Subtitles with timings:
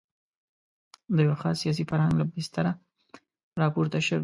[1.15, 2.71] د یوه خاص سیاسي فرهنګ له بستره
[3.61, 4.19] راپورته شوې.